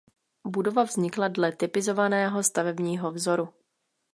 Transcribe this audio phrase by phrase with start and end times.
[0.47, 3.49] Budova vznikla dle typizovaného stavebního vzoru.